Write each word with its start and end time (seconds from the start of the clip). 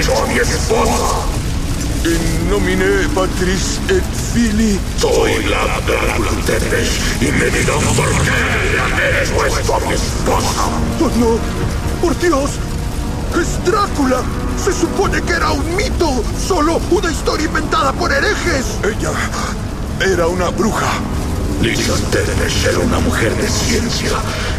mi 0.00 0.38
esposa? 0.38 1.28
In 2.04 2.48
nomine 2.48 3.06
Patris 3.14 3.78
et 3.90 4.02
Fili. 4.32 4.80
Soy 4.96 5.44
la 5.44 5.78
Drácula 5.86 6.30
Tepesh 6.46 7.20
y 7.20 7.30
me 7.32 7.50
dirán 7.50 7.80
por 7.94 8.08
qué 8.24 9.58
esto 9.60 9.74
a 9.74 9.80
mi 9.80 9.92
esposa. 9.92 10.64
¡Oh 11.00 11.10
no! 11.18 11.38
¡Por 12.00 12.18
Dios! 12.18 12.50
¡Es 13.38 13.62
Drácula! 13.66 14.22
Se 14.64 14.72
supone 14.72 15.20
que 15.20 15.32
era 15.34 15.50
un 15.50 15.76
mito, 15.76 16.24
solo 16.48 16.80
una 16.90 17.10
historia 17.10 17.44
inventada 17.44 17.92
por 17.92 18.10
herejes. 18.10 18.64
Ella 18.82 19.12
era 20.00 20.26
una 20.28 20.48
bruja. 20.48 20.92
Lisa 21.60 21.94
Tepesh 22.10 22.68
era 22.68 22.78
una 22.78 23.00
mujer 23.00 23.36
de 23.36 23.48
ciencia 23.48 24.12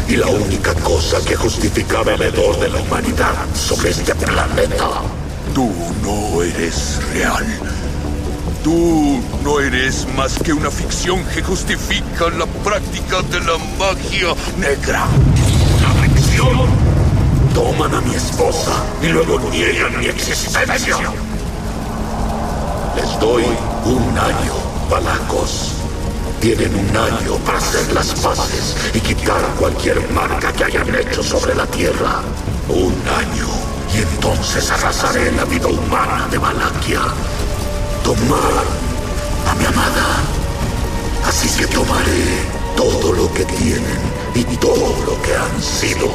y 0.06 0.14
la 0.14 0.28
única 0.28 0.72
cosa 0.74 1.18
que 1.24 1.34
justificaba 1.34 2.12
el 2.12 2.22
hedor 2.22 2.60
de 2.60 2.68
la 2.68 2.78
humanidad 2.78 3.34
sobre 3.54 3.90
este 3.90 4.14
planeta. 4.14 5.21
Tú 5.54 5.70
no 6.02 6.42
eres 6.42 6.98
real. 7.12 7.44
Tú 8.64 9.20
no 9.44 9.60
eres 9.60 10.06
más 10.16 10.38
que 10.38 10.54
una 10.54 10.70
ficción 10.70 11.22
que 11.26 11.42
justifica 11.42 12.30
la 12.30 12.46
práctica 12.64 13.20
de 13.22 13.38
la 13.40 13.58
magia 13.78 14.34
negra. 14.56 15.06
¿Una 15.78 16.08
ficción? 16.08 16.58
Toman 17.52 17.94
a 17.94 18.00
mi 18.00 18.14
esposa 18.14 18.82
y 19.02 19.08
luego 19.08 19.38
niegan 19.50 19.98
mi 20.00 20.06
existencia. 20.06 20.96
Les 22.96 23.20
doy 23.20 23.44
un 23.84 24.18
año, 24.18 24.54
balacos. 24.88 25.72
Tienen 26.40 26.74
un 26.74 26.96
año 26.96 27.36
para 27.44 27.58
hacer 27.58 27.92
las 27.92 28.08
paces 28.14 28.74
y 28.94 29.00
quitar 29.00 29.42
cualquier 29.58 30.00
marca 30.12 30.50
que 30.52 30.64
hayan 30.64 30.94
hecho 30.94 31.22
sobre 31.22 31.54
la 31.54 31.66
tierra. 31.66 32.22
Un 32.70 32.94
año. 33.06 33.71
Y 33.94 33.98
entonces 33.98 34.70
arrasaré 34.70 35.32
la 35.32 35.44
vida 35.44 35.66
humana 35.68 36.26
de 36.30 36.38
Valaquia. 36.38 37.00
Tomar 38.02 38.64
a 39.48 39.54
mi 39.54 39.66
amada. 39.66 40.22
Así 41.26 41.48
que 41.58 41.66
tomaré 41.66 42.46
todo 42.76 43.12
lo 43.12 43.32
que 43.34 43.44
tienen 43.44 44.00
y 44.34 44.44
todo 44.56 44.94
lo 45.06 45.20
que 45.22 45.34
han 45.36 45.62
sido. 45.62 46.06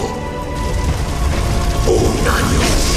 Un 1.87 2.27
año. 2.27 2.96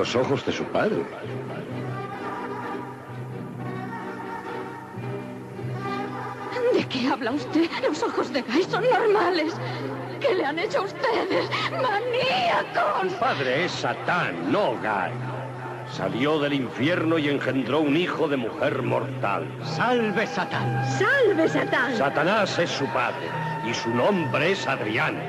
Los 0.00 0.16
ojos 0.16 0.46
de 0.46 0.52
su 0.52 0.64
padre. 0.64 1.04
¿De 6.72 6.88
qué 6.88 7.06
habla 7.06 7.32
usted? 7.32 7.68
Los 7.86 8.02
ojos 8.02 8.32
de 8.32 8.40
Guy 8.40 8.62
son 8.62 8.82
normales. 8.88 9.52
¿Qué 10.18 10.36
le 10.36 10.46
han 10.46 10.58
hecho 10.58 10.78
a 10.78 10.82
ustedes? 10.84 11.50
¡Maníacos! 11.70 13.12
Su 13.12 13.18
padre 13.18 13.66
es 13.66 13.72
Satán, 13.72 14.50
no 14.50 14.70
Guy. 14.76 15.12
Salió 15.92 16.38
del 16.38 16.54
infierno 16.54 17.18
y 17.18 17.28
engendró 17.28 17.80
un 17.80 17.94
hijo 17.94 18.26
de 18.26 18.38
mujer 18.38 18.80
mortal. 18.82 19.46
¡Salve 19.62 20.26
Satán! 20.26 20.82
¡Salve 20.98 21.46
Satán! 21.46 21.94
Satanás 21.98 22.58
es 22.58 22.70
su 22.70 22.86
padre 22.86 23.28
y 23.68 23.74
su 23.74 23.90
nombre 23.90 24.52
es 24.52 24.66
Adrián. 24.66 25.28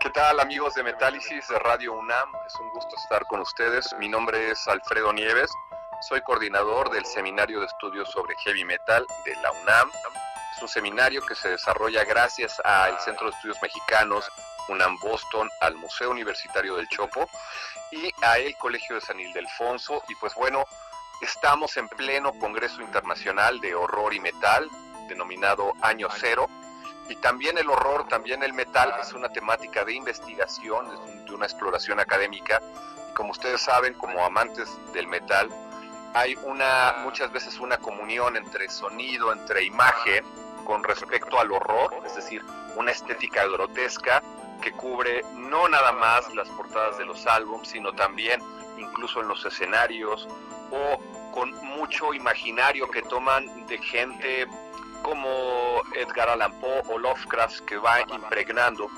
¿Qué 0.00 0.10
tal 0.10 0.40
amigos 0.40 0.74
de 0.74 0.82
Metálisis 0.82 1.48
de 1.48 1.58
Radio 1.58 1.92
UNAM? 1.92 2.32
Es 2.46 2.54
un 2.60 2.70
gusto 2.70 2.96
estar 2.96 3.24
con 3.26 3.40
ustedes. 3.40 3.94
Mi 3.98 4.08
nombre 4.08 4.50
es 4.50 4.66
Alfredo 4.66 5.12
Nieves. 5.12 5.50
Soy 6.08 6.22
coordinador 6.22 6.90
del 6.90 7.04
Seminario 7.04 7.60
de 7.60 7.66
Estudios 7.66 8.10
sobre 8.10 8.34
Heavy 8.44 8.64
Metal 8.64 9.06
de 9.24 9.34
la 9.42 9.52
UNAM. 9.52 9.90
Es 10.56 10.62
un 10.62 10.68
seminario 10.68 11.20
que 11.22 11.34
se 11.34 11.50
desarrolla 11.50 12.04
gracias 12.04 12.58
al 12.64 12.98
Centro 13.00 13.26
de 13.28 13.36
Estudios 13.36 13.58
Mexicanos 13.60 14.30
UNAM 14.68 14.98
Boston, 14.98 15.50
al 15.60 15.74
Museo 15.76 16.10
Universitario 16.10 16.76
del 16.76 16.88
Chopo 16.88 17.28
y 17.90 18.10
a 18.22 18.38
el 18.38 18.56
Colegio 18.56 18.94
de 18.96 19.00
San 19.00 19.20
Ildefonso. 19.20 20.02
Y 20.08 20.14
pues 20.14 20.34
bueno, 20.34 20.64
estamos 21.20 21.76
en 21.76 21.88
pleno 21.88 22.32
Congreso 22.34 22.82
Internacional 22.82 23.60
de 23.60 23.74
Horror 23.74 24.14
y 24.14 24.20
Metal, 24.20 24.68
denominado 25.08 25.72
Año 25.80 26.08
Cero. 26.16 26.48
Y 27.08 27.16
también 27.16 27.56
el 27.58 27.70
horror, 27.70 28.06
también 28.06 28.42
el 28.42 28.52
metal 28.52 28.94
es 29.00 29.14
una 29.14 29.30
temática 29.30 29.84
de 29.84 29.94
investigación, 29.94 30.86
es 30.86 31.24
de 31.24 31.34
una 31.34 31.46
exploración 31.46 32.00
académica. 32.00 32.60
Y 33.10 33.14
como 33.14 33.30
ustedes 33.30 33.62
saben, 33.62 33.94
como 33.94 34.24
amantes 34.24 34.68
del 34.92 35.06
metal, 35.06 35.48
hay 36.14 36.36
una 36.42 36.96
muchas 37.02 37.32
veces 37.32 37.58
una 37.60 37.78
comunión 37.78 38.36
entre 38.36 38.68
sonido, 38.68 39.32
entre 39.32 39.64
imagen 39.64 40.24
con 40.64 40.84
respecto 40.84 41.40
al 41.40 41.50
horror, 41.50 41.94
es 42.04 42.14
decir, 42.14 42.44
una 42.76 42.90
estética 42.90 43.46
grotesca 43.46 44.22
que 44.60 44.72
cubre 44.72 45.22
no 45.34 45.68
nada 45.68 45.92
más 45.92 46.34
las 46.34 46.48
portadas 46.50 46.98
de 46.98 47.06
los 47.06 47.26
álbumes, 47.26 47.68
sino 47.68 47.92
también 47.94 48.42
incluso 48.76 49.20
en 49.20 49.28
los 49.28 49.44
escenarios 49.46 50.28
o 50.70 50.98
con 51.32 51.54
mucho 51.64 52.14
imaginario 52.14 52.90
que 52.90 53.02
toman 53.02 53.66
de 53.66 53.78
gente 53.78 54.46
como 55.02 55.82
Edgar 55.94 56.28
Allan 56.28 56.52
Poe 56.60 56.82
o 56.88 56.98
Lovecraft 56.98 57.60
que 57.60 57.76
va 57.76 58.00
impregnando 58.02 58.88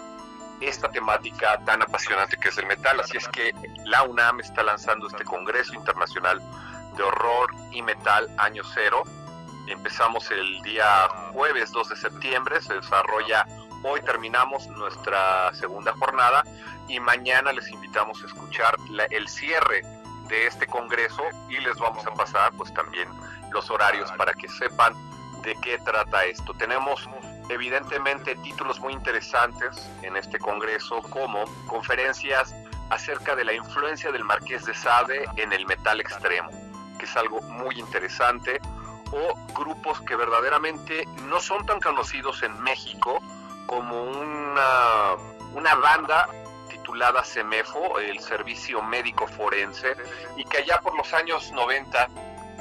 esta 0.61 0.91
temática 0.91 1.59
tan 1.65 1.83
apasionante 1.83 2.37
que 2.37 2.49
es 2.49 2.59
el 2.59 2.67
metal. 2.67 3.01
Así 3.01 3.17
es 3.17 3.29
que 3.29 3.55
la 3.85 4.03
UNAM 4.03 4.41
está 4.41 4.63
lanzando 4.63 5.07
este 5.07 5.25
Congreso 5.25 5.75
Internacional 5.75 6.41
de 6.97 7.03
Horror 7.03 7.51
y 7.71 7.83
Metal 7.83 8.29
Año 8.39 8.63
Cero. 8.75 9.05
Empezamos 9.67 10.31
el 10.31 10.61
día 10.63 11.09
jueves 11.33 11.71
2 11.73 11.91
de 11.91 11.97
septiembre, 11.97 12.61
se 12.61 12.75
desarrolla, 12.75 13.47
hoy 13.83 14.03
terminamos 14.03 14.67
nuestra 14.69 15.53
segunda 15.55 15.93
jornada 15.93 16.45
y 16.89 16.99
mañana 16.99 17.53
les 17.53 17.69
invitamos 17.71 18.23
a 18.23 18.27
escuchar 18.27 18.75
la, 18.91 19.05
el 19.05 19.29
cierre 19.29 19.83
de 20.31 20.47
este 20.47 20.67
congreso 20.67 21.23
y 21.49 21.59
les 21.59 21.77
vamos 21.77 22.07
a 22.07 22.15
pasar 22.15 22.53
pues 22.53 22.73
también 22.73 23.09
los 23.53 23.69
horarios 23.71 24.11
para 24.13 24.33
que 24.33 24.49
sepan 24.49 24.95
de 25.43 25.55
qué 25.57 25.79
trata 25.79 26.25
esto. 26.25 26.55
Tenemos 26.55 27.09
evidentemente 27.49 28.37
títulos 28.37 28.79
muy 28.81 28.93
interesantes 28.93 29.91
en 30.03 30.17
este 30.17 30.39
congreso 30.39 31.03
como 31.03 31.45
conferencias 31.67 32.55
acerca 32.91 33.35
de 33.35 33.45
la 33.45 33.53
influencia 33.53 34.13
del 34.13 34.25
Marqués 34.25 34.65
de 34.65 34.75
Sade 34.75 35.29
en 35.37 35.53
el 35.53 35.67
metal 35.67 36.01
extremo, 36.01 36.51
que 36.99 37.07
es 37.07 37.17
algo 37.17 37.41
muy 37.43 37.79
interesante, 37.79 38.61
o 39.13 39.35
grupos 39.55 40.01
que 40.03 40.15
verdaderamente 40.15 41.07
no 41.29 41.41
son 41.41 41.67
tan 41.67 41.81
conocidos 41.81 42.43
en 42.45 42.61
México 42.63 43.21
como 43.67 44.05
una, 44.05 45.17
una 45.55 45.75
banda 45.75 46.29
titulada 46.91 47.23
CEMEFO, 47.23 48.01
el 48.01 48.19
Servicio 48.19 48.83
Médico 48.83 49.29
Forense, 49.29 49.95
y 50.37 50.45
que 50.45 50.59
allá 50.59 50.81
por 50.81 50.97
los 50.97 51.15
años 51.15 51.53
90 51.53 52.09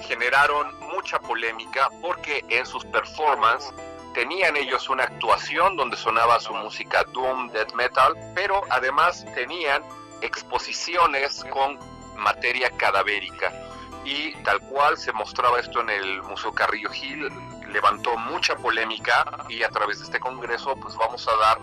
generaron 0.01 0.71
mucha 0.93 1.19
polémica 1.19 1.89
porque 1.99 2.45
en 2.47 2.63
sus 2.67 2.85
performances 2.85 3.73
tenían 4.13 4.55
ellos 4.55 4.87
una 4.87 5.05
actuación 5.05 5.75
donde 5.75 5.97
sonaba 5.97 6.39
su 6.39 6.53
música 6.53 7.03
doom, 7.05 7.49
death 7.49 7.73
metal, 7.73 8.13
pero 8.35 8.61
además 8.69 9.25
tenían 9.33 9.81
exposiciones 10.21 11.43
con 11.49 11.79
materia 12.15 12.69
cadavérica. 12.77 13.51
Y 14.05 14.35
tal 14.43 14.59
cual 14.61 14.95
se 14.99 15.11
mostraba 15.11 15.59
esto 15.59 15.81
en 15.81 15.89
el 15.89 16.21
Museo 16.21 16.53
Carrillo 16.53 16.91
Gil, 16.91 17.29
levantó 17.67 18.15
mucha 18.15 18.55
polémica 18.55 19.25
y 19.49 19.63
a 19.63 19.69
través 19.69 19.97
de 19.99 20.05
este 20.05 20.19
congreso 20.19 20.75
pues 20.75 20.95
vamos 20.95 21.27
a 21.27 21.35
dar 21.35 21.57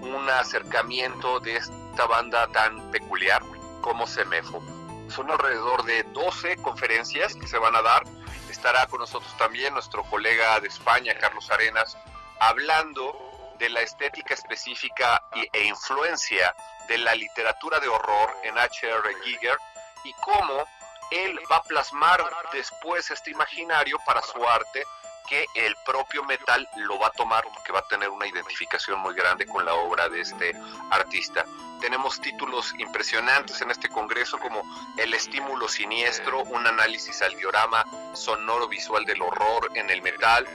un 0.00 0.30
acercamiento 0.30 1.40
de 1.40 1.56
banda 2.04 2.46
tan 2.48 2.90
peculiar 2.90 3.42
como 3.80 4.06
Semefo. 4.06 4.60
Son 5.08 5.30
alrededor 5.30 5.84
de 5.84 6.02
12 6.02 6.56
conferencias 6.58 7.34
que 7.34 7.46
se 7.46 7.56
van 7.56 7.74
a 7.76 7.82
dar. 7.82 8.02
Estará 8.50 8.86
con 8.88 9.00
nosotros 9.00 9.34
también 9.38 9.72
nuestro 9.72 10.02
colega 10.04 10.60
de 10.60 10.68
España, 10.68 11.14
Carlos 11.18 11.50
Arenas, 11.50 11.96
hablando 12.40 13.54
de 13.58 13.70
la 13.70 13.80
estética 13.80 14.34
específica 14.34 15.22
e 15.52 15.64
influencia 15.64 16.54
de 16.88 16.98
la 16.98 17.14
literatura 17.14 17.80
de 17.80 17.88
horror 17.88 18.36
en 18.42 18.58
H.R. 18.58 19.14
Giger 19.24 19.58
y 20.04 20.12
cómo 20.14 20.66
él 21.10 21.38
va 21.50 21.56
a 21.56 21.62
plasmar 21.62 22.22
después 22.52 23.10
este 23.10 23.30
imaginario 23.30 23.98
para 24.04 24.20
su 24.22 24.46
arte 24.46 24.84
que 25.28 25.46
el 25.54 25.76
propio 25.84 26.24
metal 26.24 26.68
lo 26.76 26.98
va 26.98 27.08
a 27.08 27.10
tomar 27.10 27.44
porque 27.52 27.72
va 27.72 27.80
a 27.80 27.88
tener 27.88 28.08
una 28.08 28.26
identificación 28.26 29.00
muy 29.00 29.14
grande 29.14 29.46
con 29.46 29.64
la 29.64 29.74
obra 29.74 30.08
de 30.08 30.20
este 30.20 30.54
artista. 30.90 31.44
Tenemos 31.80 32.20
títulos 32.20 32.72
impresionantes 32.78 33.60
en 33.60 33.70
este 33.70 33.88
congreso 33.88 34.38
como 34.38 34.62
El 34.96 35.12
estímulo 35.12 35.68
siniestro, 35.68 36.42
un 36.44 36.66
análisis 36.66 37.20
al 37.22 37.36
diorama 37.36 37.84
sonoro 38.14 38.68
visual 38.68 39.04
del 39.04 39.20
horror 39.20 39.70
en 39.74 39.90
el 39.90 40.00
metal, 40.00 40.46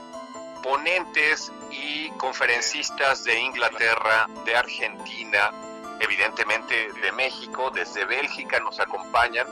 ponentes 0.62 1.52
y 1.70 2.10
conferencistas 2.12 3.24
de 3.24 3.38
Inglaterra, 3.38 4.26
de 4.44 4.56
Argentina, 4.56 5.50
evidentemente 6.00 6.92
de 6.92 7.12
México, 7.12 7.70
desde 7.70 8.04
Bélgica 8.04 8.58
nos 8.60 8.80
acompañan. 8.80 9.46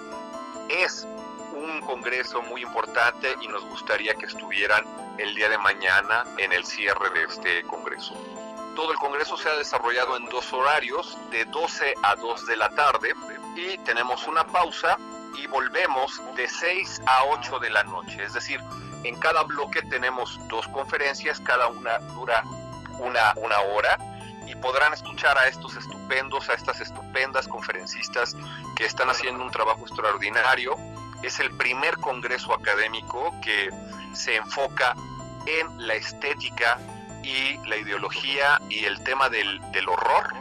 Es 0.68 1.06
un 1.52 1.80
congreso 1.80 2.42
muy 2.42 2.62
importante 2.62 3.34
y 3.40 3.48
nos 3.48 3.64
gustaría 3.64 4.14
que 4.14 4.26
estuvieran 4.26 4.84
el 5.18 5.34
día 5.34 5.48
de 5.48 5.58
mañana 5.58 6.24
en 6.38 6.52
el 6.52 6.64
cierre 6.64 7.10
de 7.10 7.24
este 7.24 7.62
congreso. 7.64 8.14
Todo 8.74 8.92
el 8.92 8.98
congreso 8.98 9.36
se 9.36 9.48
ha 9.48 9.56
desarrollado 9.56 10.16
en 10.16 10.26
dos 10.26 10.52
horarios, 10.52 11.18
de 11.30 11.44
12 11.44 11.94
a 12.02 12.16
2 12.16 12.46
de 12.46 12.56
la 12.56 12.70
tarde, 12.70 13.14
y 13.56 13.76
tenemos 13.78 14.26
una 14.26 14.46
pausa 14.46 14.96
y 15.36 15.46
volvemos 15.48 16.20
de 16.36 16.48
6 16.48 17.02
a 17.06 17.24
8 17.24 17.58
de 17.58 17.70
la 17.70 17.82
noche. 17.84 18.22
Es 18.22 18.32
decir, 18.32 18.60
en 19.04 19.18
cada 19.18 19.42
bloque 19.42 19.82
tenemos 19.82 20.38
dos 20.48 20.68
conferencias, 20.68 21.40
cada 21.40 21.68
una 21.68 21.98
dura 22.14 22.44
una, 23.00 23.32
una 23.36 23.60
hora 23.60 23.98
y 24.46 24.54
podrán 24.56 24.92
escuchar 24.92 25.38
a 25.38 25.48
estos 25.48 25.76
estupendos, 25.76 26.48
a 26.48 26.54
estas 26.54 26.80
estupendas 26.80 27.46
conferencistas 27.48 28.36
que 28.76 28.84
están 28.84 29.08
haciendo 29.08 29.44
un 29.44 29.50
trabajo 29.50 29.82
extraordinario. 29.82 30.76
Es 31.22 31.40
el 31.40 31.50
primer 31.56 31.96
congreso 31.98 32.54
académico 32.54 33.34
que 33.42 33.70
se 34.14 34.36
enfoca 34.36 34.94
en 35.46 35.86
la 35.86 35.94
estética 35.94 36.78
y 37.22 37.56
la 37.68 37.76
ideología 37.76 38.60
y 38.68 38.84
el 38.84 39.02
tema 39.04 39.28
del, 39.28 39.60
del 39.72 39.88
horror 39.88 40.34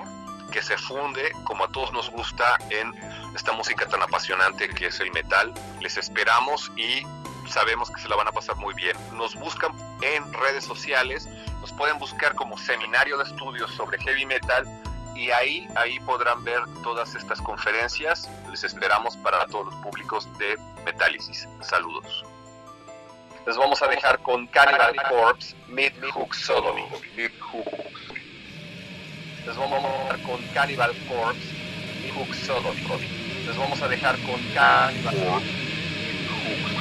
que 0.51 0.61
se 0.61 0.77
funde, 0.77 1.31
como 1.43 1.65
a 1.65 1.67
todos 1.67 1.93
nos 1.93 2.09
gusta, 2.09 2.57
en 2.69 2.93
esta 3.35 3.51
música 3.51 3.87
tan 3.87 4.01
apasionante 4.01 4.69
que 4.69 4.87
es 4.87 4.99
el 4.99 5.11
metal. 5.11 5.53
Les 5.81 5.97
esperamos 5.97 6.71
y 6.75 7.05
sabemos 7.47 7.89
que 7.91 8.01
se 8.01 8.09
la 8.09 8.15
van 8.15 8.27
a 8.27 8.31
pasar 8.31 8.55
muy 8.57 8.73
bien. 8.73 8.95
Nos 9.13 9.35
buscan 9.35 9.71
en 10.01 10.31
redes 10.33 10.63
sociales, 10.63 11.27
nos 11.61 11.71
pueden 11.73 11.99
buscar 11.99 12.35
como 12.35 12.57
Seminario 12.57 13.17
de 13.17 13.25
Estudios 13.25 13.71
sobre 13.71 13.99
Heavy 13.99 14.25
Metal 14.25 14.65
y 15.19 15.31
ahí, 15.31 15.67
ahí 15.75 15.99
podrán 16.01 16.43
ver 16.45 16.61
todas 16.81 17.13
estas 17.13 17.41
conferencias. 17.41 18.29
Les 18.49 18.63
esperamos 18.63 19.17
para 19.17 19.45
todos 19.47 19.65
los 19.65 19.75
públicos 19.75 20.27
de 20.37 20.57
Metálisis. 20.85 21.47
Saludos. 21.61 22.23
Les 23.45 23.57
vamos 23.57 23.81
a 23.81 23.87
dejar 23.87 24.19
con 24.19 24.47
Cannibal 24.47 24.95
Corpse, 25.09 25.55
Mid 25.67 25.91
Hook 26.13 26.33
Sodomy. 26.33 26.85
Les 29.45 29.57
vamos 29.57 29.83
a 29.83 29.89
dejar 29.91 30.21
con 30.21 30.41
Cannibal 30.53 30.91
Corpse, 31.09 31.53
Mid 32.01 32.13
Hook 32.13 32.33
Sodomy. 32.35 32.81
Les 33.45 33.57
vamos 33.57 33.81
a 33.81 33.87
dejar 33.89 34.17
con 34.19 34.41
Cannibal 34.53 35.15
Corpse, 35.25 35.51
Mid 35.51 36.78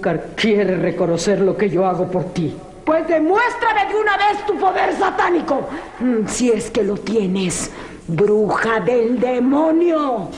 nunca 0.00 0.18
quieres 0.34 0.80
reconocer 0.80 1.40
lo 1.40 1.56
que 1.56 1.68
yo 1.68 1.84
hago 1.84 2.10
por 2.10 2.32
ti. 2.32 2.56
Pues 2.86 3.06
demuéstrame 3.06 3.92
de 3.92 4.00
una 4.00 4.16
vez 4.16 4.46
tu 4.46 4.58
poder 4.58 4.94
satánico, 4.96 5.68
mm, 6.00 6.26
si 6.26 6.50
es 6.50 6.70
que 6.70 6.82
lo 6.82 6.96
tienes, 6.96 7.70
bruja 8.08 8.80
del 8.80 9.20
demonio. 9.20 10.30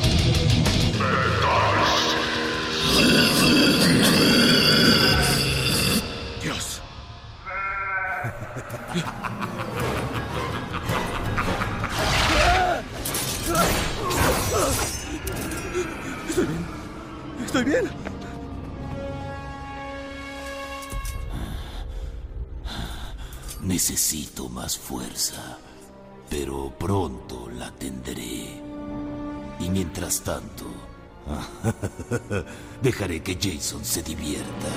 Dejaré 32.82 33.22
que 33.22 33.34
Jason 33.34 33.84
se 33.84 34.02
divierta. 34.02 34.68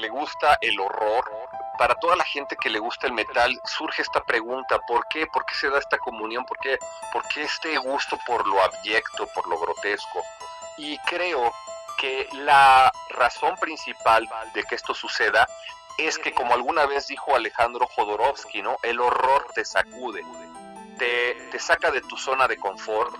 Le 0.00 0.08
gusta 0.08 0.58
el 0.60 0.80
horror, 0.80 1.30
para 1.78 1.94
toda 1.94 2.16
la 2.16 2.24
gente 2.24 2.56
que 2.56 2.70
le 2.70 2.78
gusta 2.78 3.06
el 3.06 3.12
metal, 3.12 3.60
surge 3.64 4.02
esta 4.02 4.22
pregunta, 4.24 4.78
¿por 4.80 5.06
qué? 5.08 5.26
¿Por 5.26 5.44
qué 5.46 5.54
se 5.54 5.70
da 5.70 5.78
esta 5.78 5.98
comunión? 5.98 6.44
¿Por 6.44 6.58
qué, 6.58 6.78
¿Por 7.12 7.26
qué 7.28 7.42
este 7.42 7.76
gusto 7.78 8.18
por 8.26 8.46
lo 8.46 8.62
abyecto, 8.62 9.26
por 9.28 9.46
lo 9.48 9.58
grotesco? 9.58 10.22
Y 10.76 10.98
creo 10.98 11.52
que 11.98 12.28
la 12.32 12.90
razón 13.10 13.56
principal 13.56 14.28
de 14.54 14.64
que 14.64 14.74
esto 14.74 14.94
suceda 14.94 15.46
es 15.98 16.18
que, 16.18 16.32
como 16.32 16.54
alguna 16.54 16.86
vez 16.86 17.08
dijo 17.08 17.34
Alejandro 17.34 17.86
Jodorowsky, 17.86 18.62
¿no? 18.62 18.78
El 18.82 19.00
horror 19.00 19.46
te 19.54 19.64
sacude, 19.64 20.24
te, 20.98 21.34
te 21.50 21.58
saca 21.58 21.90
de 21.90 22.00
tu 22.00 22.16
zona 22.16 22.48
de 22.48 22.56
confort 22.56 23.14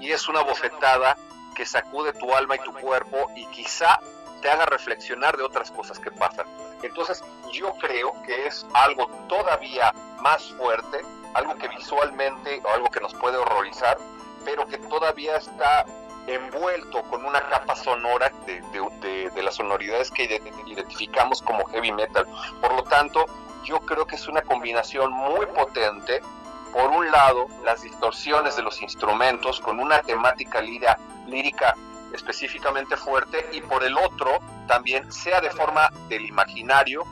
y 0.00 0.10
es 0.12 0.28
una 0.28 0.40
bofetada 0.40 1.16
que 1.54 1.66
sacude 1.66 2.12
tu 2.12 2.34
alma 2.34 2.56
y 2.56 2.60
tu 2.60 2.72
cuerpo 2.72 3.30
y 3.36 3.46
quizá 3.46 4.00
te 4.42 4.50
haga 4.50 4.66
reflexionar 4.66 5.36
de 5.38 5.44
otras 5.44 5.70
cosas 5.70 5.98
que 5.98 6.10
pasan. 6.10 6.46
Entonces 6.82 7.24
yo 7.52 7.72
creo 7.76 8.12
que 8.26 8.46
es 8.46 8.66
algo 8.74 9.06
todavía 9.28 9.92
más 10.20 10.52
fuerte, 10.54 11.00
algo 11.34 11.54
que 11.56 11.68
visualmente 11.68 12.60
o 12.64 12.68
algo 12.68 12.90
que 12.90 13.00
nos 13.00 13.14
puede 13.14 13.38
horrorizar, 13.38 13.96
pero 14.44 14.66
que 14.66 14.76
todavía 14.78 15.36
está 15.36 15.86
envuelto 16.26 17.02
con 17.04 17.24
una 17.24 17.40
capa 17.48 17.74
sonora 17.76 18.30
de, 18.46 18.60
de- 19.30 19.42
las 19.42 19.54
sonoridades 19.56 20.10
que 20.10 20.24
ide- 20.24 20.42
identificamos 20.66 21.42
como 21.42 21.64
heavy 21.66 21.90
metal. 21.92 22.26
Por 22.60 22.74
lo 22.74 22.84
tanto, 22.84 23.24
yo 23.64 23.80
creo 23.80 24.06
que 24.06 24.16
es 24.16 24.28
una 24.28 24.42
combinación 24.42 25.12
muy 25.12 25.46
potente. 25.46 26.20
Por 26.72 26.90
un 26.90 27.10
lado, 27.10 27.46
las 27.64 27.82
distorsiones 27.82 28.56
de 28.56 28.62
los 28.62 28.80
instrumentos 28.82 29.60
con 29.60 29.78
una 29.80 30.00
temática 30.02 30.60
lírica, 30.60 30.98
lírica 31.26 31.76
específicamente 32.12 32.96
fuerte 32.96 33.48
y 33.52 33.60
por 33.60 33.84
el 33.84 33.96
otro 33.96 34.38
también 34.66 35.10
sea 35.12 35.40
de 35.40 35.50
forma 35.50 35.90
del 36.08 36.26
imaginario 36.26 37.04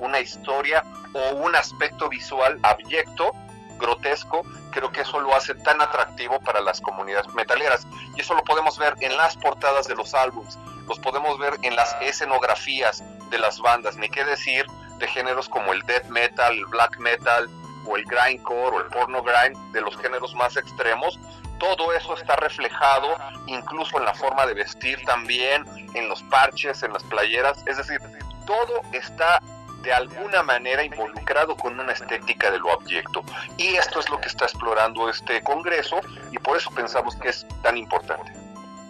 una 0.00 0.20
historia 0.20 0.84
o 1.12 1.36
un 1.36 1.54
aspecto 1.56 2.08
visual 2.08 2.58
abyecto, 2.62 3.32
grotesco, 3.78 4.42
creo 4.70 4.90
que 4.92 5.02
eso 5.02 5.20
lo 5.20 5.34
hace 5.34 5.54
tan 5.54 5.80
atractivo 5.80 6.40
para 6.40 6.60
las 6.60 6.80
comunidades 6.80 7.32
metaleras. 7.34 7.86
Y 8.16 8.20
eso 8.20 8.34
lo 8.34 8.44
podemos 8.44 8.78
ver 8.78 8.94
en 9.00 9.16
las 9.16 9.36
portadas 9.36 9.86
de 9.88 9.94
los 9.94 10.14
álbums, 10.14 10.58
los 10.86 10.98
podemos 10.98 11.38
ver 11.38 11.54
en 11.62 11.76
las 11.76 11.96
escenografías 12.00 13.02
de 13.30 13.38
las 13.38 13.60
bandas, 13.60 13.96
ni 13.96 14.08
qué 14.08 14.24
decir 14.24 14.66
de 14.98 15.08
géneros 15.08 15.48
como 15.48 15.72
el 15.72 15.82
death 15.82 16.06
metal, 16.08 16.64
black 16.66 16.98
metal 16.98 17.48
o 17.86 17.96
el 17.96 18.04
grindcore 18.04 18.76
o 18.76 18.80
el 18.80 18.86
porno 18.86 19.22
grind, 19.22 19.56
de 19.72 19.80
los 19.80 19.96
géneros 19.96 20.34
más 20.34 20.56
extremos, 20.56 21.18
todo 21.58 21.92
eso 21.92 22.14
está 22.16 22.36
reflejado 22.36 23.16
incluso 23.46 23.98
en 23.98 24.04
la 24.04 24.14
forma 24.14 24.46
de 24.46 24.54
vestir 24.54 25.04
también, 25.04 25.64
en 25.94 26.08
los 26.08 26.22
parches, 26.24 26.82
en 26.82 26.92
las 26.92 27.02
playeras, 27.04 27.62
es 27.66 27.76
decir, 27.76 28.00
todo 28.46 28.80
está 28.92 29.40
de 29.82 29.92
alguna 29.92 30.42
manera 30.42 30.82
involucrado 30.82 31.56
con 31.56 31.78
una 31.78 31.92
estética 31.92 32.50
de 32.50 32.58
lo 32.58 32.72
abyecto. 32.72 33.22
Y 33.56 33.76
esto 33.76 34.00
es 34.00 34.10
lo 34.10 34.20
que 34.20 34.28
está 34.28 34.44
explorando 34.44 35.08
este 35.08 35.42
Congreso 35.42 36.00
y 36.32 36.38
por 36.38 36.56
eso 36.56 36.70
pensamos 36.70 37.16
que 37.16 37.28
es 37.28 37.46
tan 37.62 37.76
importante. 37.76 38.32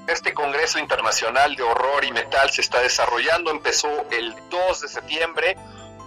Este 0.07 0.33
Congreso 0.33 0.79
Internacional 0.79 1.55
de 1.55 1.63
Horror 1.63 2.05
y 2.05 2.13
Metal 2.13 2.49
se 2.51 2.63
está 2.63 2.81
desarrollando, 2.81 3.51
empezó 3.51 3.89
el 4.11 4.35
2 4.49 4.81
de 4.81 4.89
septiembre, 4.89 5.57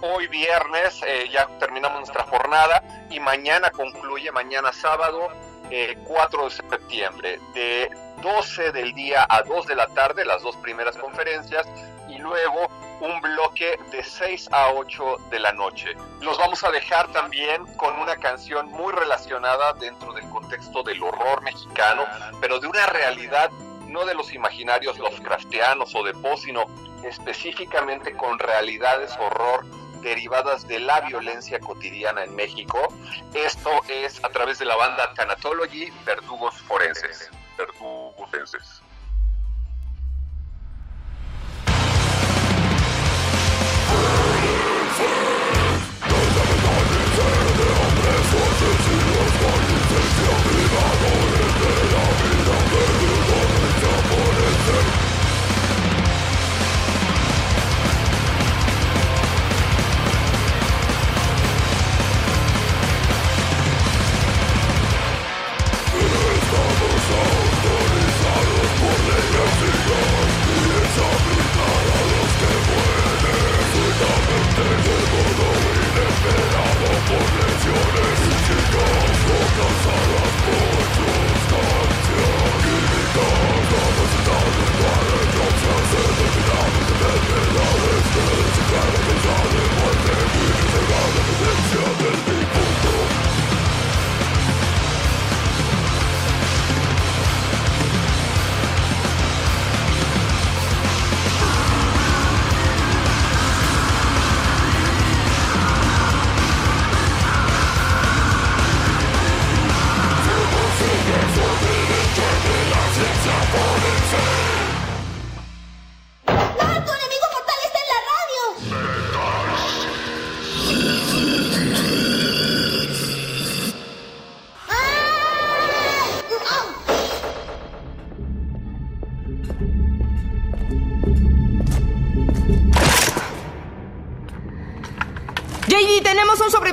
hoy 0.02 0.26
viernes 0.26 1.00
eh, 1.06 1.28
ya 1.30 1.46
terminamos 1.60 1.98
nuestra 1.98 2.24
jornada 2.24 2.82
y 3.10 3.20
mañana 3.20 3.70
concluye, 3.70 4.32
mañana 4.32 4.72
sábado 4.72 5.28
eh, 5.74 5.96
4 6.04 6.44
de 6.44 6.50
septiembre, 6.50 7.40
de 7.54 7.90
12 8.20 8.72
del 8.72 8.92
día 8.92 9.26
a 9.26 9.42
2 9.42 9.66
de 9.66 9.74
la 9.74 9.86
tarde, 9.86 10.22
las 10.22 10.42
dos 10.42 10.54
primeras 10.58 10.98
conferencias, 10.98 11.66
y 12.10 12.18
luego 12.18 12.68
un 13.00 13.18
bloque 13.22 13.78
de 13.90 14.04
6 14.04 14.50
a 14.52 14.74
8 14.74 15.16
de 15.30 15.40
la 15.40 15.52
noche. 15.52 15.94
Los 16.20 16.36
vamos 16.36 16.62
a 16.62 16.70
dejar 16.70 17.10
también 17.12 17.64
con 17.76 17.98
una 17.98 18.16
canción 18.16 18.66
muy 18.66 18.92
relacionada 18.92 19.72
dentro 19.72 20.12
del 20.12 20.28
contexto 20.28 20.82
del 20.82 21.02
horror 21.02 21.40
mexicano, 21.40 22.04
pero 22.38 22.60
de 22.60 22.66
una 22.66 22.84
realidad 22.84 23.50
no 23.88 24.04
de 24.04 24.14
los 24.14 24.34
imaginarios 24.34 24.98
Lovecraftianos 24.98 25.94
o 25.94 26.02
de 26.02 26.12
Poe, 26.12 26.36
sino 26.36 26.66
específicamente 27.02 28.14
con 28.14 28.38
realidades 28.38 29.10
horror 29.18 29.64
derivadas 30.02 30.66
de 30.68 30.80
la 30.80 31.00
violencia 31.02 31.58
cotidiana 31.60 32.24
en 32.24 32.34
México. 32.34 32.92
Esto 33.34 33.70
es 33.88 34.22
a 34.24 34.28
través 34.28 34.58
de 34.58 34.66
la 34.66 34.76
banda 34.76 35.14
Thanatology 35.14 35.90
Verdugos 36.04 36.54
Forenses. 36.62 37.30
Verdugos 37.56 38.14
Forenses. 38.16 38.81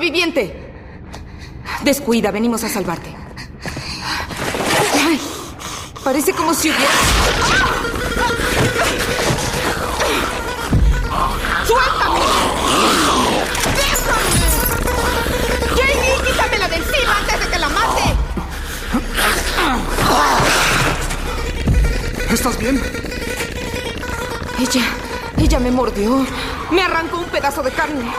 Sobreviviente. 0.10 0.56
Descuida, 1.84 2.32
venimos 2.32 2.64
a 2.64 2.70
salvarte. 2.70 3.16
Ay, 5.08 5.20
parece 6.04 6.34
como 6.34 6.54
si 6.54 6.70
hubiera... 6.70 6.92
¡Suéltame! 11.66 12.20
¡Déjame! 13.76 14.40
JD, 15.76 16.26
quítamela 16.26 16.68
de 16.68 16.76
encima 16.76 17.18
antes 17.18 17.40
de 17.40 17.48
que 17.52 17.60
la 17.60 17.70
mate. 17.70 18.16
¿Estás 22.34 22.58
bien? 22.58 22.82
Ella 24.60 24.82
Ella 25.38 25.60
me 25.60 25.72
mordió. 25.72 26.26
Me 26.72 26.82
arrancó 26.82 27.18
un 27.18 27.30
pedazo 27.30 27.62
de 27.62 27.72
carne. 27.72 28.12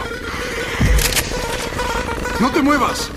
¡No 2.40 2.50
te 2.50 2.62
muevas! 2.62 3.10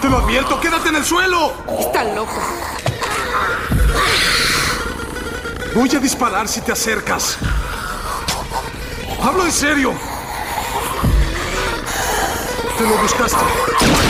¡Te 0.00 0.08
lo 0.08 0.18
advierto! 0.18 0.60
¡Quédate 0.60 0.90
en 0.90 0.96
el 0.96 1.04
suelo! 1.04 1.52
Está 1.80 2.04
loco. 2.04 2.40
Voy 5.74 5.94
a 5.94 5.98
disparar 5.98 6.46
si 6.46 6.60
te 6.60 6.70
acercas. 6.70 7.38
Hablo 9.20 9.44
en 9.44 9.52
serio. 9.52 9.94
Te 12.78 12.84
lo 12.84 12.96
buscaste. 12.98 14.07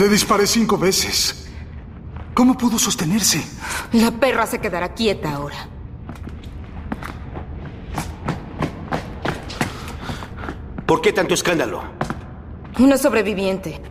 Le 0.00 0.08
disparé 0.08 0.46
cinco 0.46 0.78
veces. 0.78 1.46
¿Cómo 2.32 2.56
pudo 2.56 2.78
sostenerse? 2.78 3.44
La 3.92 4.10
perra 4.10 4.46
se 4.46 4.58
quedará 4.58 4.94
quieta 4.94 5.34
ahora. 5.34 5.68
¿Por 10.86 11.02
qué 11.02 11.12
tanto 11.12 11.34
escándalo? 11.34 11.82
Una 12.78 12.96
sobreviviente. 12.96 13.82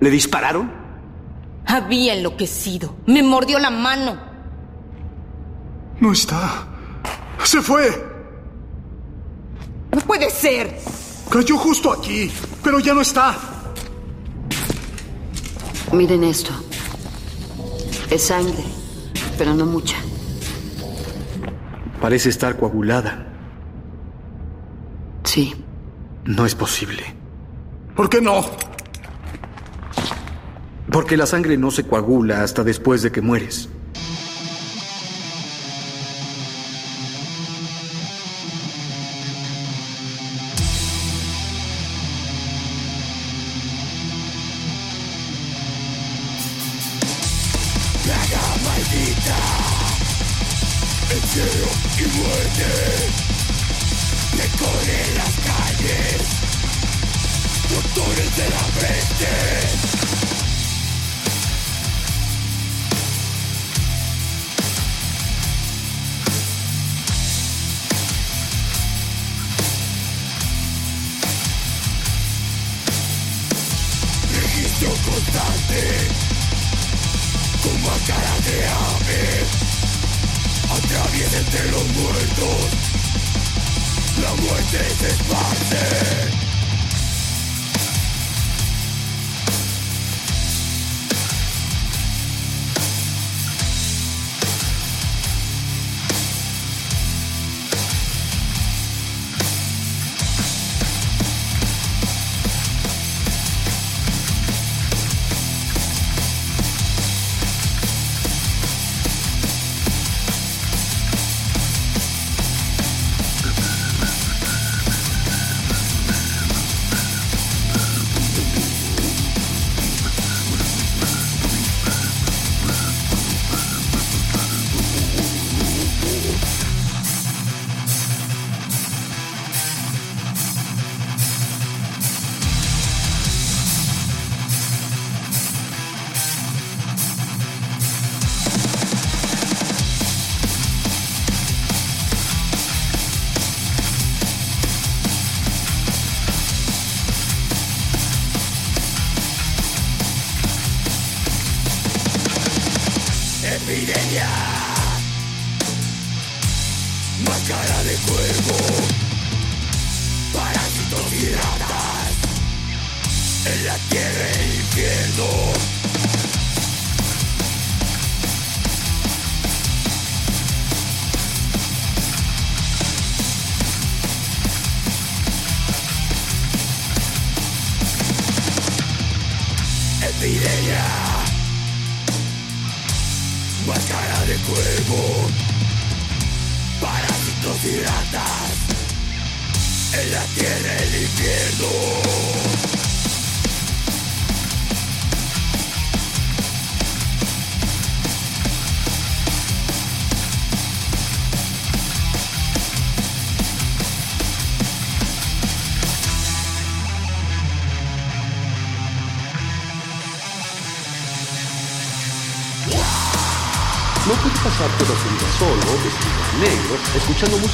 ¿Le 0.00 0.10
dispararon? 0.10 0.70
Había 1.64 2.12
enloquecido. 2.12 2.96
Me 3.06 3.22
mordió 3.22 3.58
la 3.58 3.70
mano. 3.70 4.20
No 6.00 6.12
está. 6.12 6.66
Se 7.44 7.62
fue. 7.62 7.88
No 9.90 10.02
puede 10.02 10.28
ser. 10.28 10.78
Cayó 11.30 11.56
justo 11.56 11.90
aquí, 11.90 12.30
pero 12.62 12.78
ya 12.78 12.92
no 12.92 13.00
está. 13.00 13.49
Miren 15.92 16.24
esto. 16.24 16.52
Es 18.10 18.22
sangre, 18.22 18.64
pero 19.36 19.54
no 19.54 19.66
mucha. 19.66 19.96
Parece 22.00 22.28
estar 22.28 22.56
coagulada. 22.56 23.26
Sí. 25.24 25.54
No 26.24 26.46
es 26.46 26.54
posible. 26.54 27.02
¿Por 27.96 28.08
qué 28.08 28.20
no? 28.20 28.44
Porque 30.90 31.16
la 31.16 31.26
sangre 31.26 31.56
no 31.56 31.70
se 31.70 31.84
coagula 31.84 32.42
hasta 32.42 32.64
después 32.64 33.02
de 33.02 33.10
que 33.12 33.20
mueres. 33.20 33.68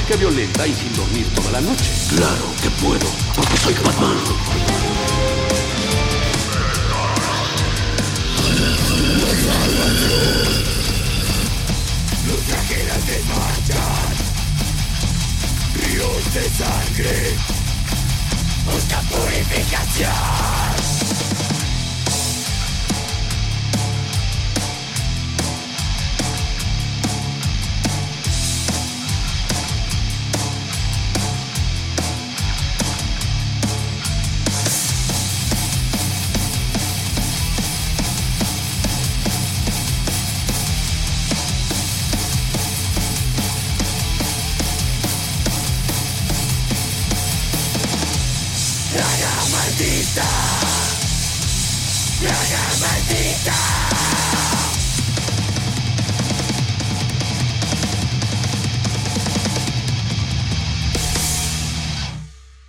Música 0.06 0.20
violenta 0.20 0.66
y 0.66 0.72
sin 0.72 0.92
dormir 0.92 1.26
toda 1.34 1.50
la 1.50 1.60
noche. 1.60 1.95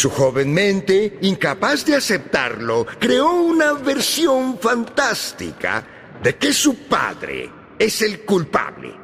Su 0.00 0.08
joven 0.08 0.54
mente, 0.54 1.18
incapaz 1.20 1.84
de 1.84 1.94
aceptarlo, 1.94 2.86
creó 2.98 3.32
una 3.32 3.74
versión 3.74 4.58
fantástica 4.58 5.86
de 6.22 6.36
que 6.36 6.54
su 6.54 6.88
padre 6.88 7.50
es 7.78 8.00
el 8.00 8.20
culpable, 8.20 8.94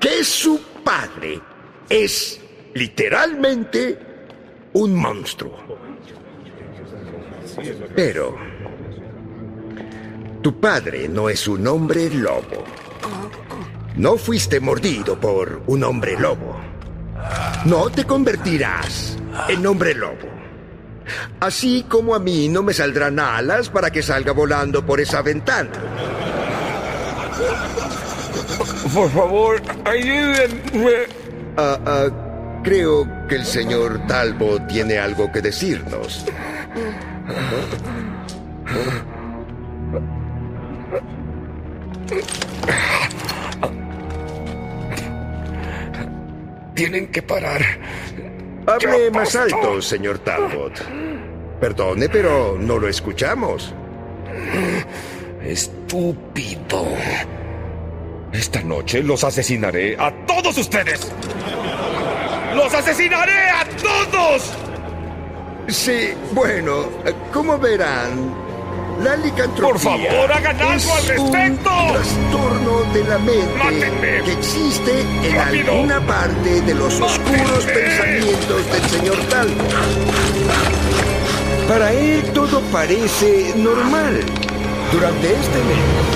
que 0.00 0.24
su 0.24 0.58
padre 0.82 1.42
es 1.90 2.40
literalmente 2.72 3.98
un 4.72 4.94
monstruo. 4.94 5.78
Pero 7.94 8.38
tu 10.40 10.58
padre 10.58 11.06
no 11.06 11.28
es 11.28 11.46
un 11.48 11.66
hombre 11.66 12.08
lobo. 12.08 12.64
No 13.96 14.16
fuiste 14.16 14.58
mordido 14.60 15.20
por 15.20 15.64
un 15.66 15.84
hombre 15.84 16.18
lobo. 16.18 16.58
No 17.66 17.90
te 17.90 18.04
convertirás 18.04 19.18
en 19.50 19.66
hombre 19.66 19.92
lobo. 19.92 20.35
Así 21.40 21.84
como 21.88 22.14
a 22.14 22.18
mí 22.18 22.48
no 22.48 22.62
me 22.62 22.72
saldrán 22.72 23.18
alas 23.18 23.68
para 23.68 23.90
que 23.90 24.02
salga 24.02 24.32
volando 24.32 24.84
por 24.84 25.00
esa 25.00 25.22
ventana. 25.22 25.70
Por 28.94 29.10
favor, 29.10 29.62
ayúdenme. 29.84 30.92
Ah, 31.56 31.78
ah, 31.86 32.60
creo 32.62 33.06
que 33.28 33.36
el 33.36 33.44
señor 33.44 34.06
Talbot 34.06 34.66
tiene 34.68 34.98
algo 34.98 35.30
que 35.30 35.42
decirnos. 35.42 36.24
Tienen 46.74 47.08
que 47.08 47.22
parar. 47.22 47.62
Hable 48.66 49.10
más 49.10 49.36
alto, 49.36 49.80
señor 49.80 50.18
Talbot. 50.18 50.82
Perdone, 51.60 52.08
pero 52.08 52.56
no 52.58 52.78
lo 52.78 52.88
escuchamos. 52.88 53.72
Estúpido. 55.42 56.84
Esta 58.32 58.62
noche 58.62 59.02
los 59.02 59.24
asesinaré 59.24 59.96
a 59.98 60.12
todos 60.26 60.58
ustedes. 60.58 61.12
¡Los 62.54 62.74
asesinaré 62.74 63.50
a 63.50 63.64
todos! 63.82 64.52
Sí, 65.68 66.10
bueno, 66.32 66.88
como 67.32 67.58
verán, 67.58 68.34
la 69.02 69.16
licantropía 69.16 69.72
Por 69.72 69.78
favor, 69.78 70.32
hagan 70.32 70.60
algo 70.60 70.92
al 70.94 71.06
respecto. 71.06 71.70
un 71.70 71.92
trastorno 71.92 72.82
de 72.92 73.04
la 73.04 73.18
mente 73.18 73.58
Mátenme. 73.58 74.22
que 74.24 74.32
existe 74.32 75.00
en 75.22 75.34
Rápido. 75.36 75.72
alguna 75.72 76.00
parte 76.06 76.60
de 76.62 76.74
los 76.74 77.00
oscuros 77.00 77.64
pensamientos 77.64 78.72
del 78.72 78.90
señor 78.90 79.16
Talbot. 79.28 79.74
Para 81.68 81.92
él 81.92 82.22
todo 82.32 82.60
parece 82.72 83.52
normal. 83.56 84.20
Durante 84.92 85.26
este 85.32 85.58
mes. 85.58 86.15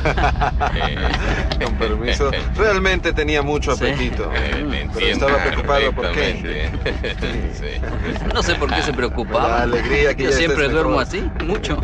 Con 1.64 1.74
permiso. 1.76 2.30
Realmente 2.56 3.12
tenía 3.12 3.42
mucho 3.42 3.72
apetito. 3.72 4.30
pero 4.94 5.06
estaba 5.06 5.36
preocupado 5.44 5.92
por 5.92 6.12
qué. 6.12 6.70
No 8.32 8.42
sé 8.42 8.54
por 8.54 8.72
qué 8.72 8.82
se 8.82 8.92
preocupaba. 8.92 9.48
La 9.48 9.62
alegría 9.62 10.14
que 10.14 10.24
Yo 10.24 10.30
ya 10.30 10.36
siempre 10.36 10.66
estés 10.66 10.72
duermo 10.72 10.98
mejor. 10.98 11.06
así, 11.06 11.30
mucho. 11.44 11.80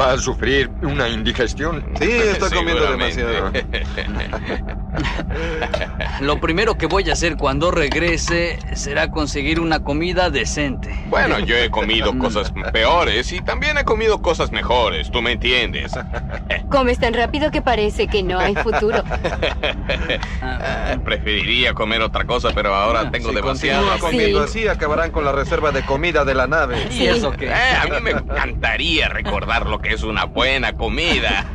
¿Va 0.00 0.12
a 0.12 0.18
sufrir 0.18 0.70
una 0.82 1.08
indigestión? 1.08 1.84
Sí, 1.98 2.10
está 2.10 2.50
comiendo 2.50 2.90
demasiado. 2.90 3.52
Lo 6.20 6.38
primero 6.40 6.76
que 6.76 6.86
voy 6.86 7.08
a 7.10 7.14
hacer 7.14 7.36
cuando 7.36 7.70
regrese 7.70 8.58
será 8.74 9.10
conseguir 9.10 9.60
una 9.60 9.80
comida 9.80 10.30
decente. 10.30 10.94
Bueno, 11.06 11.38
yo 11.40 11.56
he 11.56 11.70
comido 11.70 12.16
cosas 12.18 12.52
peores 12.72 13.32
y 13.32 13.40
también 13.40 13.78
he 13.78 13.84
comido 13.84 14.20
cosas 14.22 14.52
mejores, 14.52 15.10
tú 15.10 15.22
me 15.22 15.32
entiendes. 15.32 15.92
Comes 16.70 16.98
tan 16.98 17.14
rápido 17.14 17.50
que 17.50 17.62
parece 17.62 18.06
que 18.06 18.22
no 18.22 18.38
hay 18.38 18.54
futuro. 18.54 19.02
Preferiría 21.04 21.74
comer 21.74 22.02
otra 22.02 22.24
cosa, 22.24 22.50
pero 22.54 22.74
ahora 22.74 23.10
tengo 23.10 23.30
Si 23.30 23.34
demasiado. 23.34 23.86
comiendo 23.98 24.42
así, 24.42 24.68
acabarán 24.68 25.10
con 25.10 25.24
la 25.24 25.32
reserva 25.32 25.72
de 25.72 25.82
comida 25.82 26.24
de 26.24 26.34
la 26.34 26.46
nave. 26.46 26.88
¿Y 26.90 27.06
eso 27.06 27.32
qué? 27.32 27.46
Eh, 27.46 27.52
a 27.80 27.84
mí 27.86 27.96
me 28.02 28.10
encantaría 28.12 29.08
recordar 29.08 29.66
lo 29.66 29.78
que 29.80 29.92
es 29.94 30.02
una 30.02 30.24
buena 30.24 30.74
comida. 30.74 31.46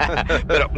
Pero. 0.48 0.70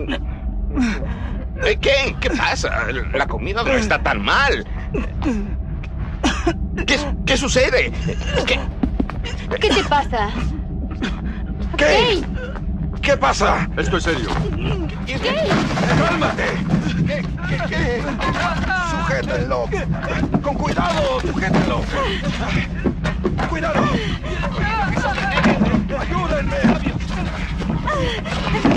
Eh, 1.63 1.77
¿Qué? 1.79 2.15
¿Qué 2.19 2.29
pasa? 2.31 2.87
La 3.13 3.27
comida 3.27 3.63
no 3.63 3.71
está 3.71 4.01
tan 4.01 4.21
mal. 4.21 4.65
¿Qué, 6.85 6.97
qué 7.25 7.37
sucede? 7.37 7.91
¿Qué? 8.45 8.59
¿Qué 9.59 9.69
te 9.69 9.83
pasa? 9.83 10.29
¿Qué? 11.77 12.23
¿Qué 13.01 13.17
pasa? 13.17 13.69
Estoy 13.77 14.01
serio. 14.01 14.29
¡Cálmate! 15.97 16.43
¿Qué? 17.07 17.23
¿Qué? 17.47 17.57
¿Qué? 17.69 18.01
¡Sujétenlo! 18.89 19.65
¡Con 20.41 20.55
cuidado! 20.55 21.21
¡Sujétenlo! 21.21 21.81
¡Cuidado! 23.49 23.83
¡Ayúdenme! 25.99 26.57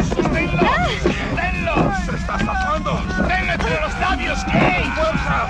¡Sosténlo! 0.08 0.62
¡Sosténlo! 1.02 1.92
¡Se 2.06 2.61
entre 3.72 3.80
los 3.80 3.98
labios! 4.00 4.44
¿Qué? 4.44 4.92
¡Fuerza! 4.94 5.48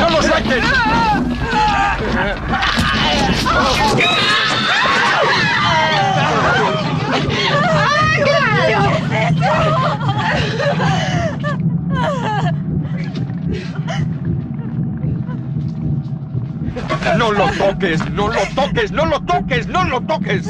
¡No 0.00 0.10
lo 0.10 0.22
suelten! 0.22 0.83
¡No 17.24 17.32
lo 17.32 17.50
toques! 17.52 18.10
¡No 18.10 18.28
lo 18.28 18.46
toques! 18.54 18.92
¡No 18.92 19.06
lo 19.06 19.18
toques! 19.22 19.66
¡No 19.66 19.84
lo 19.88 20.02
toques! 20.02 20.46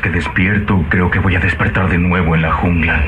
Que 0.00 0.10
despierto, 0.10 0.84
creo 0.88 1.10
que 1.10 1.18
voy 1.18 1.36
a 1.36 1.40
despertar 1.40 1.88
de 1.88 1.98
nuevo 1.98 2.34
en 2.34 2.42
la 2.42 2.52
jungla. 2.52 3.02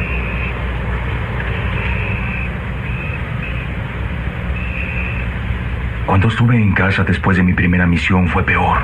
Cuando 6.07 6.28
estuve 6.28 6.57
en 6.57 6.72
casa 6.72 7.05
después 7.05 7.37
de 7.37 7.43
mi 7.43 7.55
primera 7.55 7.87
misión 7.87 8.28
fue 8.28 8.45
peor. 8.45 8.78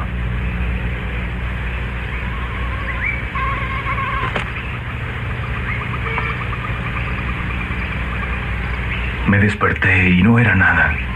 Me 9.28 9.38
desperté 9.38 10.10
y 10.10 10.22
no 10.22 10.38
era 10.38 10.54
nada. 10.54 11.11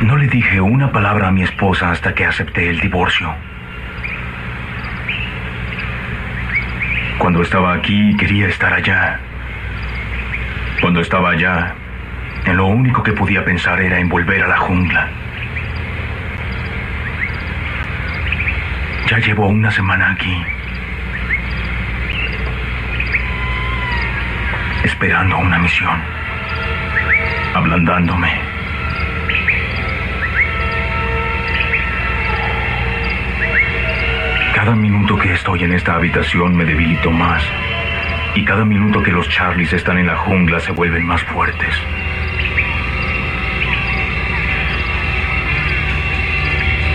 No 0.00 0.16
le 0.16 0.28
dije 0.28 0.58
una 0.62 0.90
palabra 0.90 1.28
a 1.28 1.30
mi 1.30 1.42
esposa 1.42 1.90
hasta 1.90 2.14
que 2.14 2.24
acepté 2.24 2.70
el 2.70 2.80
divorcio. 2.80 3.34
Cuando 7.18 7.42
estaba 7.42 7.74
aquí 7.74 8.16
quería 8.16 8.48
estar 8.48 8.72
allá. 8.72 9.20
Cuando 10.80 11.02
estaba 11.02 11.32
allá, 11.32 11.74
en 12.46 12.56
lo 12.56 12.66
único 12.68 13.02
que 13.02 13.12
podía 13.12 13.44
pensar 13.44 13.78
era 13.78 13.98
en 13.98 14.08
volver 14.08 14.42
a 14.42 14.48
la 14.48 14.56
jungla. 14.56 15.06
Ya 19.06 19.18
llevo 19.18 19.48
una 19.48 19.70
semana 19.70 20.12
aquí. 20.12 20.42
Esperando 24.82 25.36
una 25.36 25.58
misión. 25.58 26.00
Ablandándome. 27.52 28.49
Cada 34.60 34.76
minuto 34.76 35.16
que 35.16 35.32
estoy 35.32 35.64
en 35.64 35.72
esta 35.72 35.94
habitación 35.94 36.54
me 36.54 36.66
debilito 36.66 37.10
más. 37.10 37.42
Y 38.34 38.44
cada 38.44 38.62
minuto 38.62 39.02
que 39.02 39.10
los 39.10 39.26
Charlies 39.30 39.72
están 39.72 39.96
en 39.96 40.06
la 40.06 40.18
jungla 40.18 40.60
se 40.60 40.70
vuelven 40.72 41.02
más 41.06 41.22
fuertes. 41.22 41.74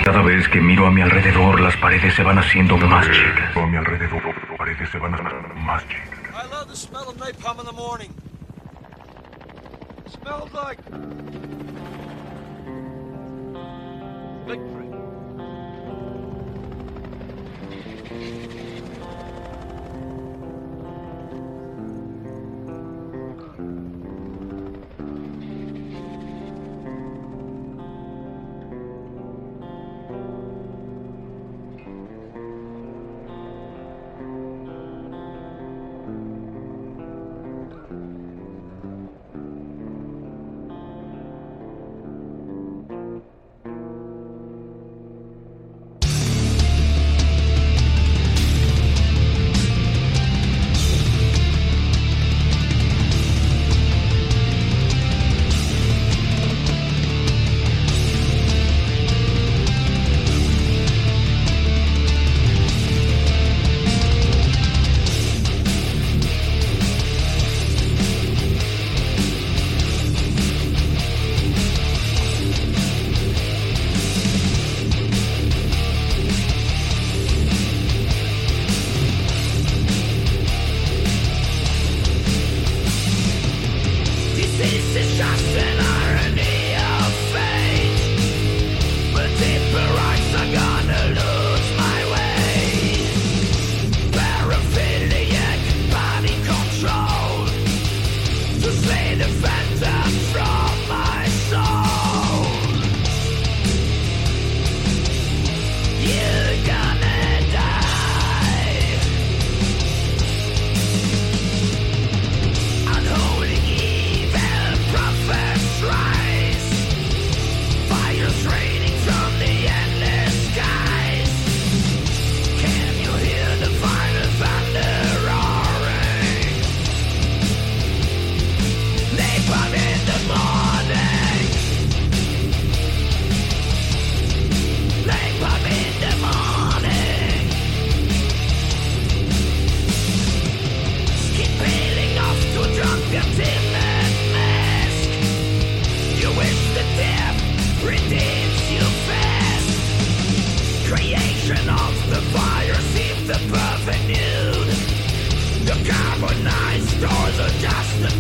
Cada 0.04 0.22
vez 0.22 0.48
que 0.50 0.62
miro 0.62 0.86
a 0.86 0.92
mi 0.92 1.02
alrededor, 1.02 1.60
las 1.60 1.76
paredes 1.78 2.14
se 2.14 2.22
van 2.22 2.38
haciendo 2.38 2.78
más 2.78 3.10
chicas. 3.10 3.58
A 3.58 3.66
mi 3.66 3.78
alrededor, 3.78 4.24
las 4.24 4.58
paredes 4.60 4.88
se 4.88 5.00
van 5.00 5.16
haciendo 5.16 5.56
más 5.56 5.84
chicas. 5.88 6.20
I 6.36 6.48
love 6.52 6.68
the 6.68 6.76
smell 6.76 7.10
of 7.10 7.18
napalm 7.18 7.62
in 7.62 7.66
the 7.66 7.72
morning. 7.72 8.14
Smells 10.06 10.54
like 10.54 10.80
victory. 14.46 15.05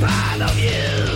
Part 0.08 0.41
of 0.41 0.60
you. 0.60 1.14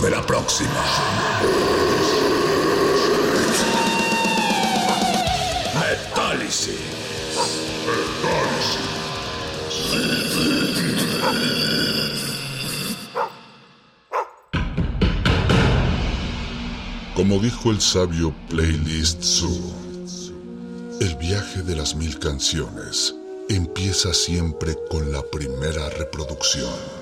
De 0.00 0.10
la 0.10 0.24
próxima. 0.24 0.70
Metálisis. 5.74 6.80
Como 17.14 17.38
dijo 17.38 17.70
el 17.70 17.80
sabio 17.80 18.34
Playlist 18.48 19.22
Zoo, 19.22 19.74
el 21.00 21.14
viaje 21.16 21.62
de 21.62 21.76
las 21.76 21.94
mil 21.94 22.18
canciones 22.18 23.14
empieza 23.50 24.14
siempre 24.14 24.74
con 24.88 25.12
la 25.12 25.22
primera 25.22 25.90
reproducción. 25.90 27.01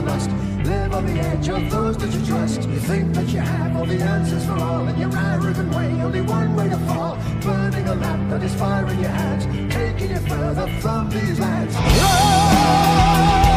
Lust. 0.00 0.30
Live 0.64 0.92
on 0.92 1.06
the 1.06 1.20
edge 1.20 1.48
of 1.48 1.70
those 1.70 1.96
that 1.98 2.12
you 2.12 2.26
trust. 2.26 2.68
You 2.68 2.80
think 2.80 3.14
that 3.14 3.28
you 3.28 3.40
have 3.40 3.76
all 3.76 3.86
the 3.86 4.00
answers 4.00 4.44
for 4.44 4.52
all, 4.52 4.86
and 4.86 4.98
your 4.98 5.16
arrogant 5.16 5.74
way, 5.74 5.90
only 6.02 6.20
one 6.20 6.54
way 6.56 6.68
to 6.68 6.78
fall. 6.88 7.16
Burning 7.42 7.86
a 7.88 7.94
lamp 7.94 8.30
that 8.30 8.42
is 8.42 8.54
fire 8.54 8.86
in 8.86 9.00
your 9.00 9.10
hands, 9.10 9.44
taking 9.74 10.10
you 10.10 10.20
further 10.20 10.66
from 10.80 11.10
these 11.10 11.38
lands. 11.40 11.74
Love 11.74 13.47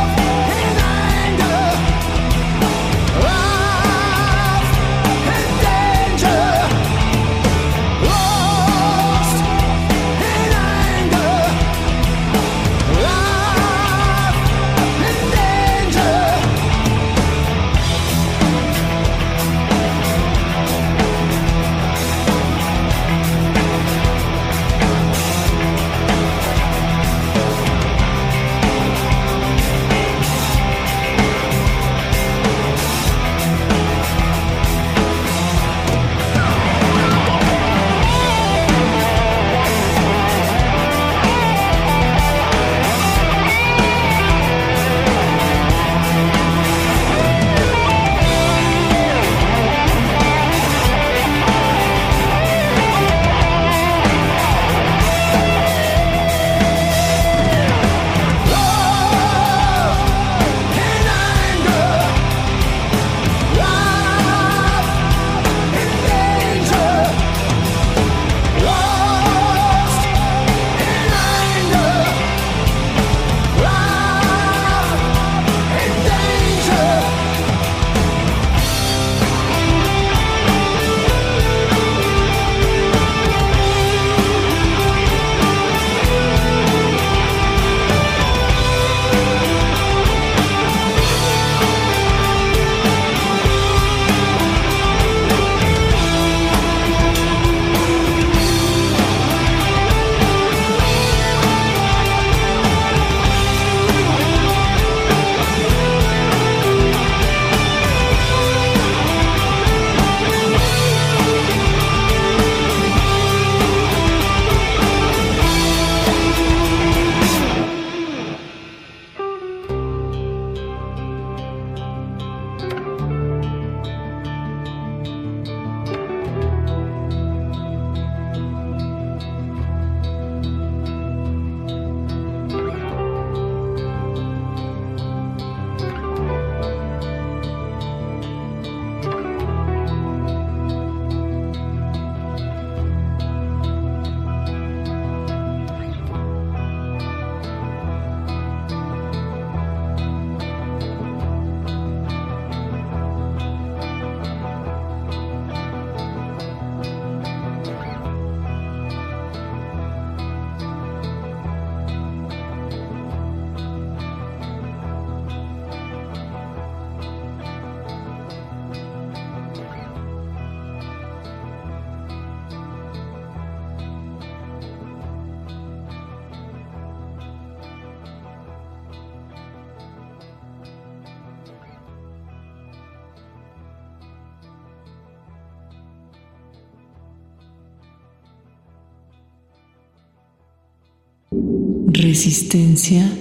Resistencia 192.23 193.20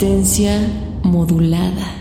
Resistencia 0.00 0.66
modulada. 1.02 1.99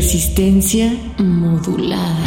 Resistencia 0.00 0.96
modulada. 1.18 2.19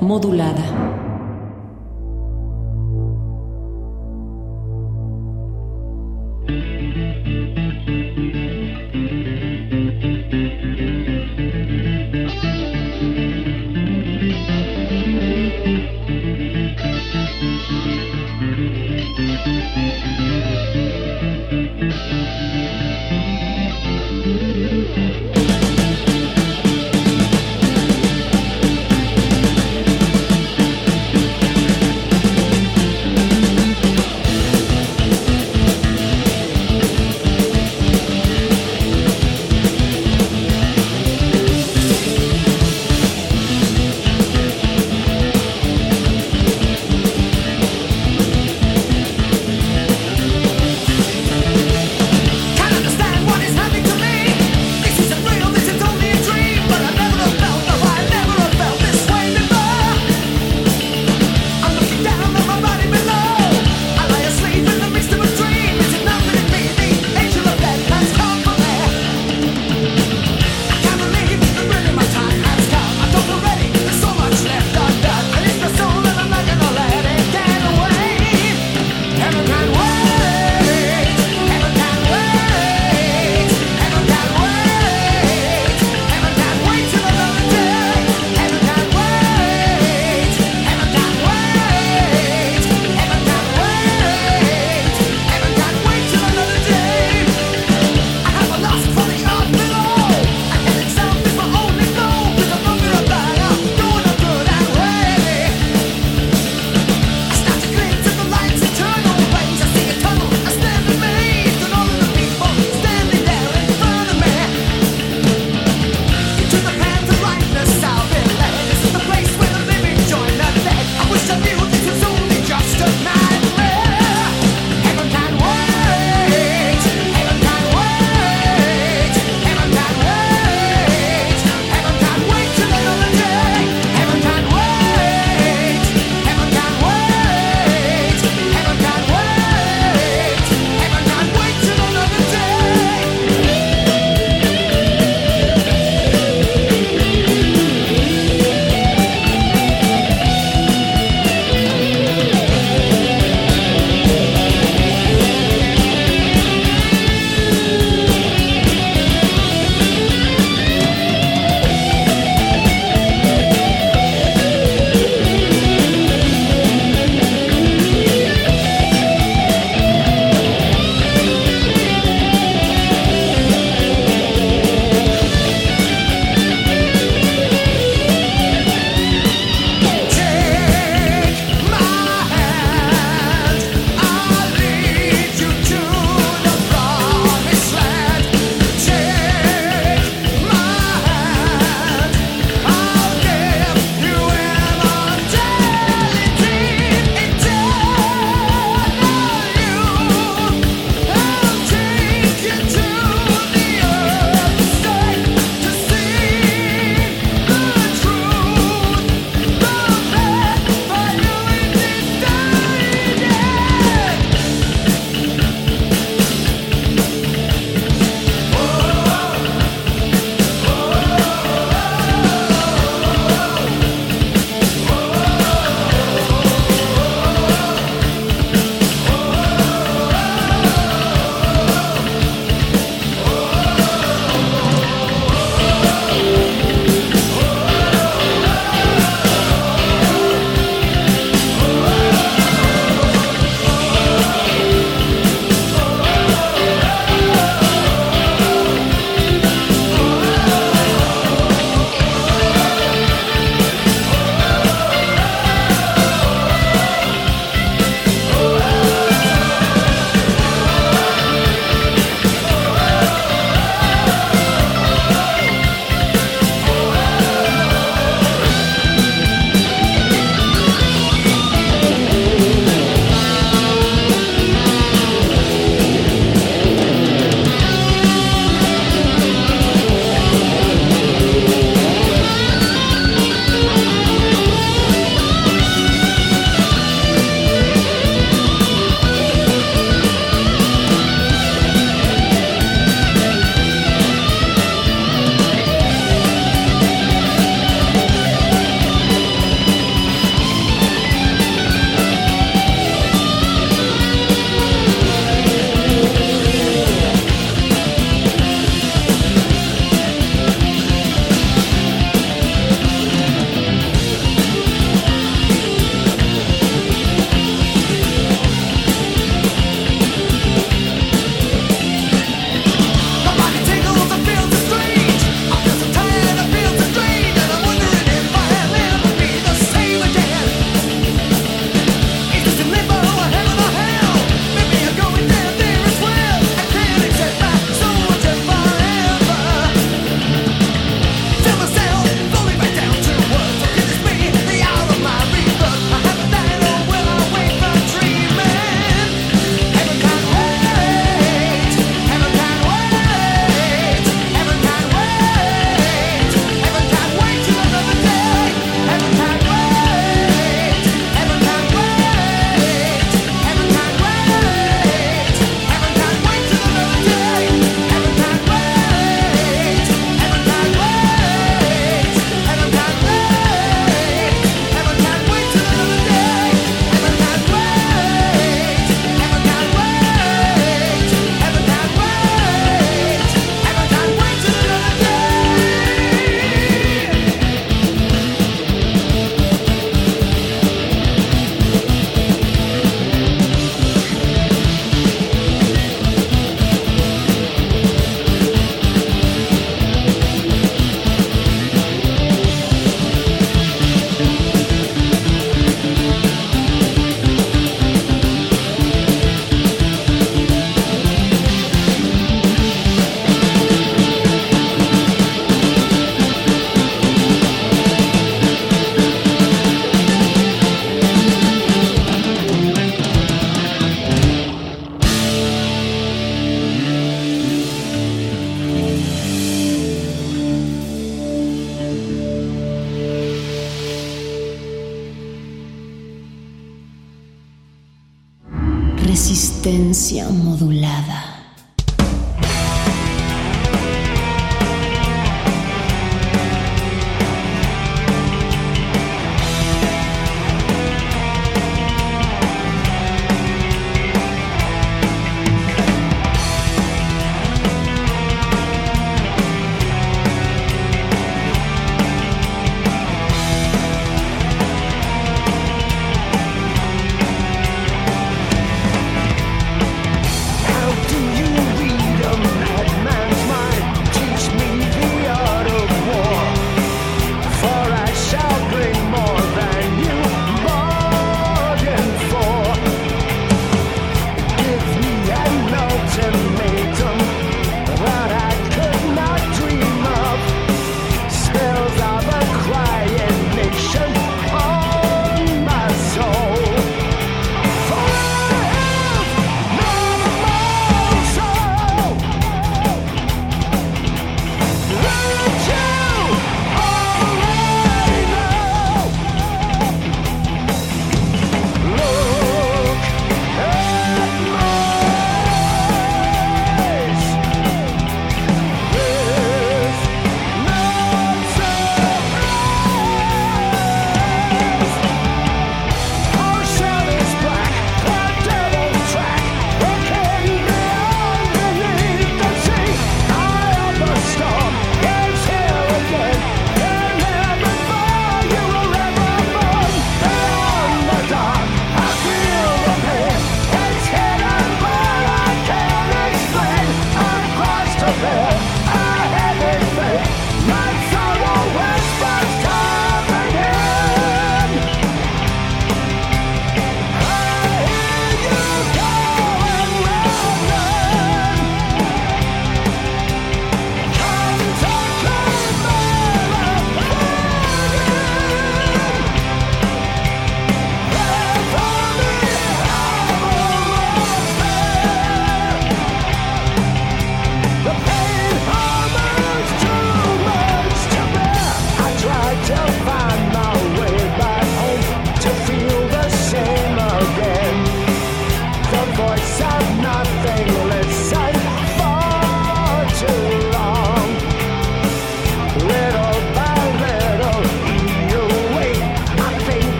Modulada. 0.00 0.87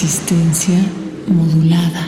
Resistencia 0.00 0.78
modulada. 1.26 2.07